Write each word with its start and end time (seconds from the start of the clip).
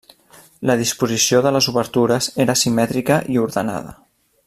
La 0.69 0.75
disposició 0.79 1.41
de 1.47 1.51
les 1.57 1.67
obertures 1.73 2.31
era 2.47 2.57
simètrica 2.65 3.19
i 3.37 3.41
ordenada. 3.47 3.99